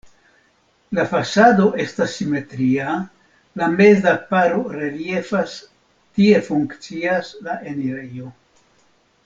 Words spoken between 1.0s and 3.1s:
fasado estas simetria,